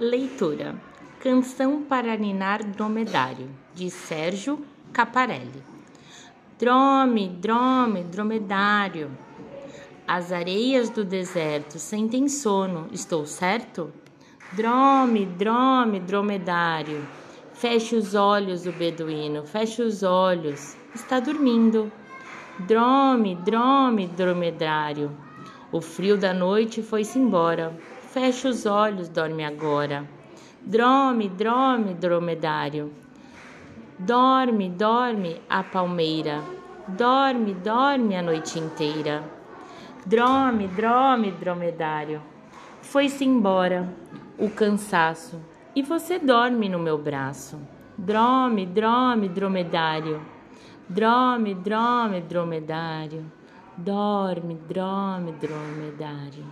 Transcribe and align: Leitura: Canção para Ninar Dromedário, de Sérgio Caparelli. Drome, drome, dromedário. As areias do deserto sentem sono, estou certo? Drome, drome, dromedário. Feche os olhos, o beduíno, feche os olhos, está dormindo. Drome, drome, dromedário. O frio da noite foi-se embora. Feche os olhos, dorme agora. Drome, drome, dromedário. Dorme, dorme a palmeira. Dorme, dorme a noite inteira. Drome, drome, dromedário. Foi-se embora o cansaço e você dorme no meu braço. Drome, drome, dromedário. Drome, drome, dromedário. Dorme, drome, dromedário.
Leitura: 0.00 0.76
Canção 1.22 1.82
para 1.82 2.16
Ninar 2.16 2.64
Dromedário, 2.64 3.50
de 3.74 3.90
Sérgio 3.90 4.58
Caparelli. 4.94 5.62
Drome, 6.58 7.28
drome, 7.28 8.04
dromedário. 8.04 9.10
As 10.08 10.32
areias 10.32 10.88
do 10.88 11.04
deserto 11.04 11.78
sentem 11.78 12.30
sono, 12.30 12.88
estou 12.92 13.26
certo? 13.26 13.92
Drome, 14.52 15.26
drome, 15.26 16.00
dromedário. 16.00 17.06
Feche 17.52 17.94
os 17.94 18.14
olhos, 18.14 18.64
o 18.64 18.72
beduíno, 18.72 19.44
feche 19.44 19.82
os 19.82 20.02
olhos, 20.02 20.78
está 20.94 21.20
dormindo. 21.20 21.92
Drome, 22.60 23.34
drome, 23.34 24.06
dromedário. 24.06 25.10
O 25.70 25.82
frio 25.82 26.16
da 26.16 26.32
noite 26.32 26.82
foi-se 26.82 27.18
embora. 27.18 27.78
Feche 28.12 28.48
os 28.48 28.66
olhos, 28.66 29.08
dorme 29.08 29.44
agora. 29.44 30.04
Drome, 30.62 31.28
drome, 31.28 31.94
dromedário. 31.94 32.92
Dorme, 33.96 34.68
dorme 34.68 35.40
a 35.48 35.62
palmeira. 35.62 36.42
Dorme, 36.88 37.54
dorme 37.54 38.16
a 38.16 38.20
noite 38.20 38.58
inteira. 38.58 39.22
Drome, 40.04 40.66
drome, 40.66 41.30
dromedário. 41.30 42.20
Foi-se 42.82 43.24
embora 43.24 43.88
o 44.36 44.50
cansaço 44.50 45.40
e 45.76 45.80
você 45.80 46.18
dorme 46.18 46.68
no 46.68 46.80
meu 46.80 46.98
braço. 46.98 47.60
Drome, 47.96 48.66
drome, 48.66 49.28
dromedário. 49.28 50.20
Drome, 50.88 51.54
drome, 51.54 52.20
dromedário. 52.22 53.24
Dorme, 53.76 54.56
drome, 54.66 55.30
dromedário. 55.30 56.44